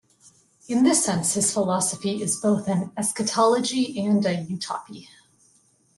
[0.67, 5.07] In this sense his philosophy is both an eschatology and an utopy.